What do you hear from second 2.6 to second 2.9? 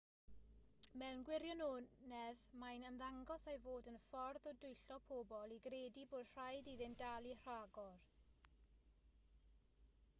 mae'n